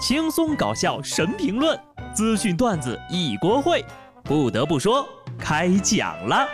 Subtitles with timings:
[0.00, 1.78] 轻松搞笑神评论，
[2.14, 3.84] 资讯段子一锅烩。
[4.24, 5.06] 不得不说，
[5.38, 6.48] 开讲了。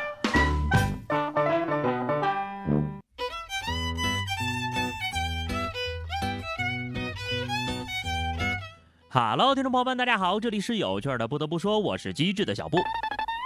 [9.11, 11.29] Hello，听众朋友们，大家好，这里是有趣的。
[11.29, 12.79] 不得不说，我是机智的小布。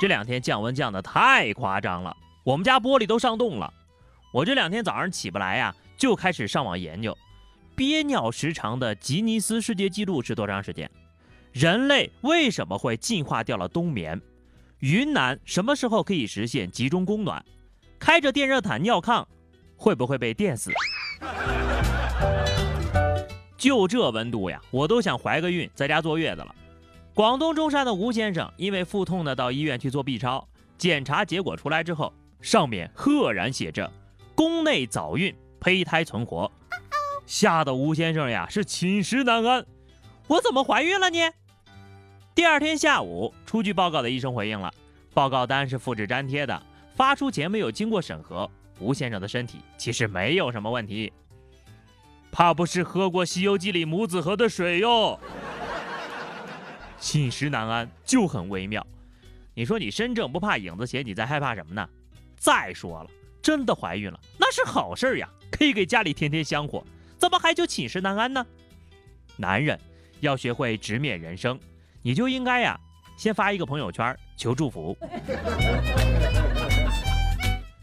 [0.01, 3.71] 这两天降温降的太夸张了，我们家玻璃都上冻了。
[4.32, 7.14] 我这两天早上起不来呀，就开始上网研究。
[7.81, 10.91] 憋尿时长的吉尼斯世界纪录是多长时间？
[11.50, 14.21] 人类为什么会进化掉了冬眠？
[14.81, 17.43] 云南什么时候可以实现集中供暖？
[17.99, 19.25] 开着电热毯尿炕
[19.77, 20.71] 会不会被电死？
[23.57, 26.54] 就这温度呀，我都想怀个孕，在家坐月子了。
[27.15, 33.91] 广东中山的吴先生因为腹痛呢，到医院去做 B 超，检查结果出来之后，上面赫然写着
[34.34, 36.53] 宫内早孕，胚胎存活。
[37.30, 39.64] 吓得吴先生呀是寝食难安，
[40.27, 41.16] 我怎么怀孕了呢？
[42.34, 44.69] 第二天下午，出具报告的医生回应了，
[45.14, 46.61] 报告单是复制粘贴的，
[46.97, 48.50] 发出前没有经过审核。
[48.81, 51.12] 吴先生的身体其实没有什么问题，
[52.33, 55.17] 怕不是喝过《西游记》里母子河的水哟。
[56.98, 58.84] 寝食难安就很微妙，
[59.55, 61.89] 你说你身正不怕影子斜，你在害怕什么呢？
[62.37, 66.84] 再说了，真的怀孕了那是好事呀，可以给家里添添香火。
[67.21, 68.45] 怎么还就寝食难安呢？
[69.37, 69.79] 男人
[70.21, 71.61] 要学会直面人生，
[72.01, 72.81] 你就应该呀，
[73.19, 74.97] 先发一个朋友圈求祝福。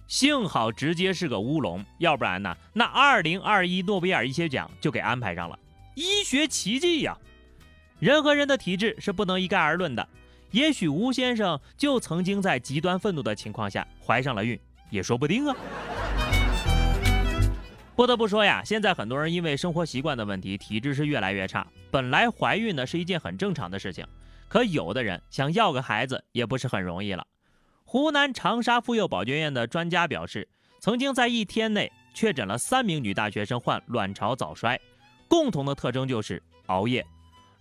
[0.08, 5.60] 幸好直接是个乌龙，要不然呢，那二零二一诺贝尔医学奖就给安排上了。
[5.94, 7.16] 医学奇迹呀！
[8.00, 10.08] 人和人的体质是不能一概而论的，
[10.50, 15.56] 也许吴先生就曾经在极端愤怒的情况下怀上了孕，也说不定啊。
[17.98, 21.66] 不得不说呀，现在很多人因为生活习惯的问题，体质是越来越差。
[21.90, 24.06] 本来怀孕呢是一件很正常的事情，
[24.48, 27.26] 可有的人想要个孩子也不是很容易了。
[27.86, 30.48] 湖南长沙妇幼保健院的专家表示，
[30.80, 34.80] 曾经在一天内确诊了三名女大学生患卵巢早衰，
[35.28, 37.04] 共同的特征就是熬夜。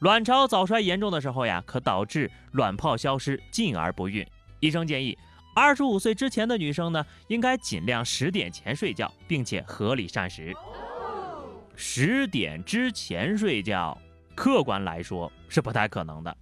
[0.00, 4.22] 卵巢早衰严重的时候呀，可导致卵泡消失，进而不孕。
[4.60, 5.16] 医生建议。
[5.56, 10.54] 二十五岁之前的女生呢，应该尽量十点前睡觉，并且合理膳食。
[11.74, 13.96] 十点之前睡觉，
[14.34, 16.36] 客观来说是不太可能的。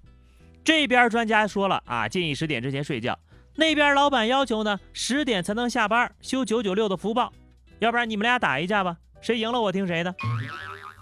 [0.65, 3.15] 这边专家说了啊，建议十点之前睡觉；
[3.55, 7.33] 那边老板要求呢，十点才能下班，休九九六的福报。
[7.79, 10.13] 要不然你们俩打一架吧，谁赢了我听谁的。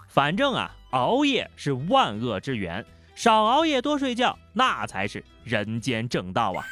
[0.07, 2.85] 反正啊，熬夜是万恶之源，
[3.15, 6.63] 少熬夜多睡觉，那才是人间正道啊。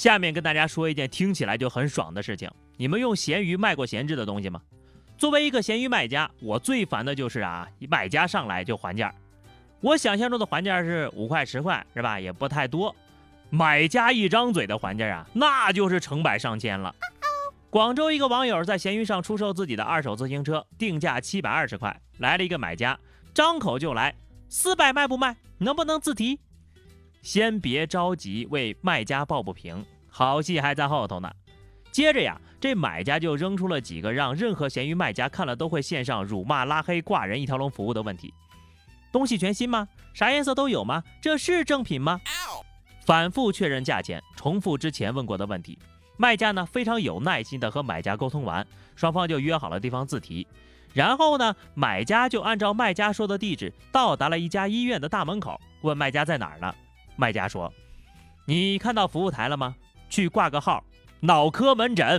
[0.00, 4.62] 下面跟大家说一件听起来就很爽的事情：你们用闲鱼卖过闲置的东西吗？
[5.18, 9.14] 作为一个闲鱼卖家，我最烦的就是啊，买家上来就还价。
[9.82, 12.18] 我想象中的还价是五块十块，是吧？
[12.18, 12.96] 也不太多。
[13.50, 16.94] 买家一张嘴的还价啊，那就是成百上千了。
[17.68, 22.98] 广州一个网友在闲鱼上出售自己的二手自行车，定价七百二十块，来了一个买家，
[23.34, 24.14] 张口就来
[24.48, 25.36] 四百卖不卖？
[25.58, 26.40] 能不能自提？
[27.22, 31.30] 先别着急为卖家抱不平，好戏还在后头呢。
[31.92, 38.32] 接着呀，这买家就扔出了几个让任何闲鱼卖家看了都会线上辱骂、拉黑、挂人一条龙服务的问题：
[39.10, 39.88] 东西全新吗？
[40.14, 41.02] 啥颜色都有吗？
[41.20, 42.20] 这是正品吗？
[43.04, 45.76] 反复确认价钱，重复之前问过的问题。
[46.16, 48.64] 卖家呢非常有耐心的和买家沟通完，
[48.94, 50.46] 双方就约好了地方自提。
[50.92, 56.72] 然后呢，买家就按照卖家说的地址到达了一家医院的大门口，问卖家在哪儿呢？
[57.20, 57.70] 卖家说
[58.48, 59.76] ：“你看到服务台了吗？
[60.08, 60.82] 去挂个号，
[61.20, 62.18] 脑科门诊。”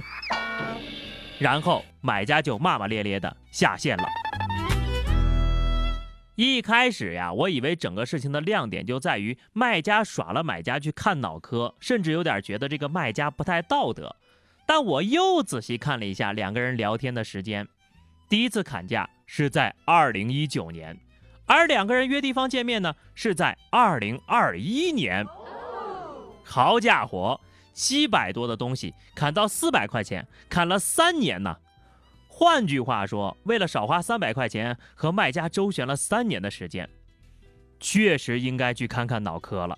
[1.39, 4.03] 然后买家就骂骂咧咧的下线了。
[6.35, 14.15] 一开始呀，我以为整个事情的亮点就在于卖家耍了买家去看脑科，甚至有点觉得这个卖家不太道德。
[14.67, 17.67] 但我又仔细看了一下两个人聊天的时间，
[18.29, 20.95] 第一次砍价是在二零一九年。
[21.51, 25.27] 而两个人约地方见面呢，是在二零二一年。
[26.45, 27.41] 好家伙，
[27.73, 31.57] 七百多的东西砍到四百块钱，砍了三年呢。
[32.29, 36.89] 换句话说，为了少花三百块钱，和卖家周旋了三年的时间，
[37.81, 39.77] 确实应该去看看脑科了。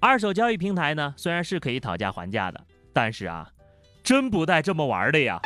[0.00, 2.58] 二手交易平台呢，虽然是可以讨价还价的，
[2.94, 3.50] 但是啊，
[4.02, 5.38] 真不带这么玩的呀。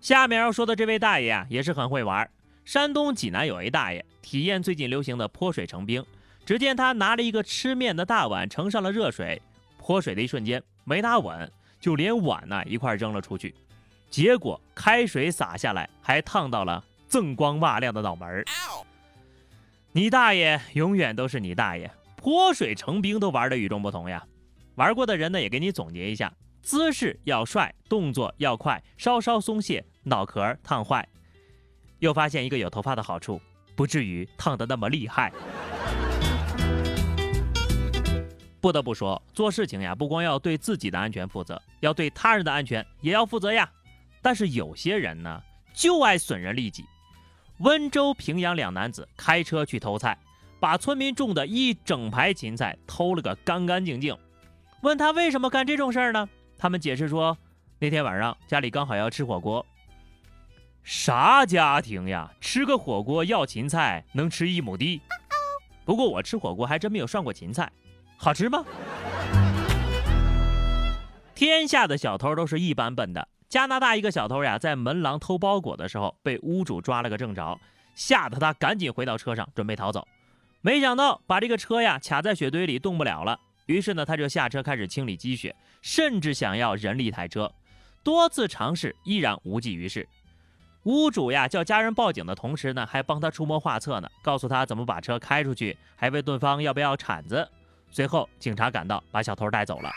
[0.00, 2.28] 下面要说的这位大爷啊，也是很会玩。
[2.68, 6.04] 山东济南有一大爷体验最近流行的泼水成冰，
[6.44, 9.40] 只见他拿了一个吃面的大碗，盛上了热水，
[9.78, 11.50] 泼水的一瞬间没拿稳，
[11.80, 13.54] 就连碗呢一块扔了出去。
[14.10, 18.44] 结果开水洒下来，还烫到了锃光瓦亮的脑门儿。
[19.92, 24.22] 你大爷永远都是你大爷，泼水成冰都玩的与众不同呀！
[24.74, 26.30] 玩过的人呢，也给你总结一下：
[26.60, 31.08] 姿势要帅，动作要快，稍稍松懈，脑壳烫坏。
[31.98, 33.40] 又发现一个有头发的好处，
[33.74, 35.32] 不至于烫得那么厉害。
[38.60, 43.70] 不得不说，做事情呀，不光要对自己的安全负责，要对他人的安全也要负责呀。
[44.20, 45.40] 但是有些人呢，
[45.72, 46.84] 就爱损人利己。
[47.58, 50.18] 温州平阳两男子开车去偷菜，
[50.58, 54.16] 把村民种的一整排芹菜偷了个干干净净。
[54.82, 56.28] 问他为什么干这种事儿呢？
[56.58, 57.38] 他们解释说，
[57.78, 59.64] 那天晚上家里刚好要吃火锅。
[60.90, 62.32] 啥家庭呀？
[62.40, 65.02] 吃个火锅要芹菜能吃一亩地？
[65.84, 67.70] 不过我吃火锅还真没有涮过芹菜，
[68.16, 68.64] 好吃吗？
[71.34, 73.28] 天下的小偷都是一般笨的。
[73.50, 77.60] 加拿大一个小偷呀，在门廊偷包裹的时候被屋主抓了个正着，
[77.94, 80.08] 吓得他赶紧回到车上准备逃走，
[80.62, 83.38] 没想到把这个车呀卡在雪堆里动不了了。
[83.66, 87.52] 于是呢，他就下车开始清理积雪，甚至想要人力抬车，
[88.02, 90.08] 多次尝试依然无济于事。
[90.88, 97.46] 屋主呀叫家人报警的同时呢，还帮他出谋划策呢，告诉他怎么把车开出去，还问对方要不要铲子。
[97.90, 99.90] 随后警察赶到，把小偷带走了。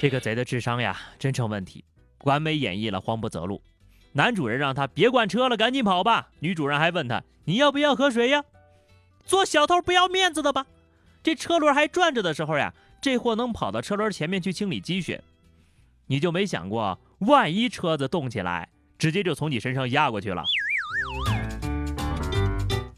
[0.00, 1.84] 这个贼的智商呀，真成问题。
[2.24, 3.62] 完美演绎了慌不择路，
[4.10, 6.30] 男主人让他别管车了，赶紧跑吧。
[6.40, 8.42] 女主人还问他你要不要喝水呀？
[9.24, 10.66] 做小偷不要面子的吧？
[11.22, 15.22] 这车轮还转着的时候呀，这货能跑到车轮前面去清理积雪，
[16.08, 18.68] 你就没想过万一车子动起来，
[18.98, 20.44] 直接就从你身上压过去了？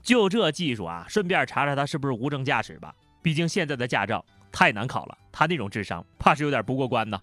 [0.03, 2.95] 就这技术啊，顺便查查他是不是无证驾驶吧。
[3.23, 7.21] 毕竟现在的驾照太难考了，他那种智商怕是有点不过关呢。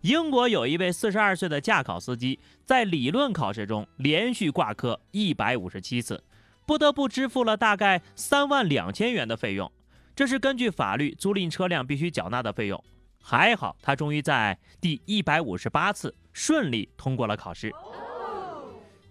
[0.00, 6.24] 英国有一位四十二岁的驾考司机，在理论考试中连续挂科一百五十七次，
[6.66, 9.70] 不得不支付了大概三万两千元的费用。
[10.16, 12.82] 这是根据法律租赁车辆必须缴纳的费用。
[13.22, 17.70] 还好，他终于在第一百五十八次顺利通过了考试。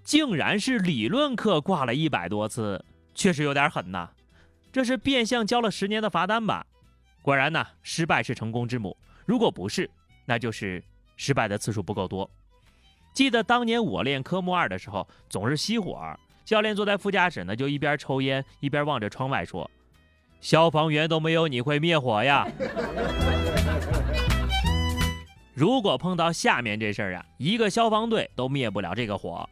[0.04, 2.84] 竟然是理论课挂了一百多次，
[3.14, 4.10] 确实有点狠呐！
[4.72, 6.66] 这是变相交了十年的罚单吧？
[7.22, 8.98] 果然呢，失败是成功之母。
[9.28, 9.88] 如果不是，
[10.26, 10.84] 那就是
[11.18, 12.28] 失败的次数不够多。
[13.14, 19.70] 记得当年我练科目二的时候，总是熄火，教练坐在副驾驶呢，就一边抽烟一边望着窗外说
[20.42, 22.48] ：“消防员都没有你会灭火呀。”
[25.60, 29.50] 如果碰到下面这事儿啊，一个消防队都灭不了这个火。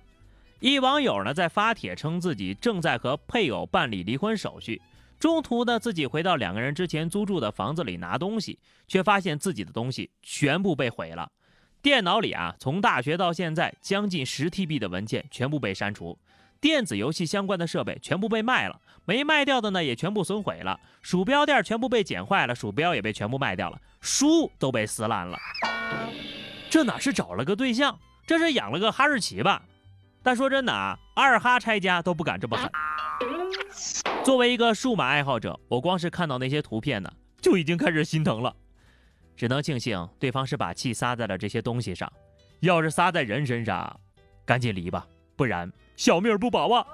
[0.62, 4.81] 一网友呢在发帖称自己正在和配偶办理离婚手续。
[5.19, 8.57] 中途呢，自己回到两个人之前租住的房子里拿东西，
[8.88, 11.30] 却发现自己的东西全部被毁了。
[11.81, 16.18] 电脑里啊，从大学到现在将近十 TB 的文件全部被删除，
[16.59, 20.80] 电子游戏相关的设备全部被卖了，没卖掉的呢也全部损毁了。
[21.01, 25.38] 鼠标垫全部被剪坏了，鼠标也被全部卖掉了，书都被撕烂了。
[26.69, 29.63] 这哪是找了个对象，这是养了个哈士奇吧？
[30.21, 32.69] 但说真的啊，二哈拆家都不敢这么狠。
[34.25, 37.09] 作为一个数码爱好者，我光是看到那些图片呢，
[37.39, 38.54] 就已经开始心疼了。
[39.38, 42.12] 只能庆幸对方是把气撒在了这些东西上，
[42.59, 43.98] 要是撒在人身上，
[44.44, 45.07] 赶紧离吧，
[45.38, 46.85] 不然小命不保啊！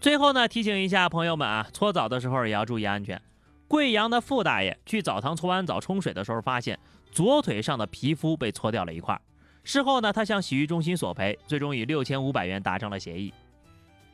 [0.00, 3.20] 最后呢，提醒一下朋友们啊，搓澡的时候也要注意安全。
[3.66, 6.78] 贵阳的傅大爷去澡堂搓完澡冲水的时候，发现
[7.10, 9.20] 左腿上的皮肤被搓掉了一块。
[9.64, 13.34] 事后呢，他向洗浴中心索赔，最终以六千五百元达成了协议。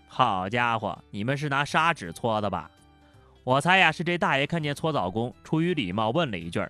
[0.08, 2.70] 好家伙，你们是拿砂纸搓的吧？
[3.44, 6.66] 我猜呀，是这大爷看见搓澡工，出于礼貌问了一句：“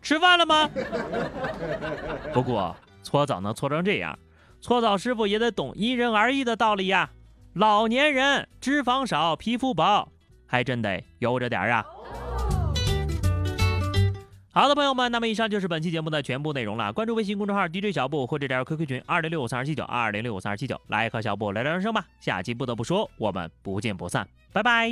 [0.00, 0.70] 吃饭了吗？”
[2.32, 4.16] 不过搓澡能搓成这样，
[4.62, 7.10] 搓澡师傅也得懂因人而异的道理呀。
[7.54, 10.08] 老年人脂肪少，皮肤薄，
[10.46, 11.84] 还真得悠着点啊。
[14.52, 16.92] 好的，朋友们，那么以上就是本期节目的全部内容了。
[16.92, 22.06] 关注微信公众号 DJ 小布或者加入 QQ 群二零六五三二七九二零六五三二七九，来和小布聊聊人生吧。
[22.20, 24.90] 下期不得不说，我们不见不散，拜拜。